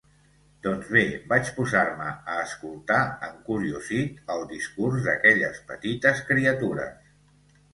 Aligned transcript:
Doncs 0.67 0.87
bé, 0.95 1.01
vaig 1.33 1.51
posar-me 1.57 2.07
a 2.35 2.39
escoltar, 2.45 2.99
encuriosit, 3.29 4.19
el 4.37 4.43
discurs 4.55 5.05
d'aquelles 5.09 5.63
petites 5.69 6.25
criatures. 6.33 7.17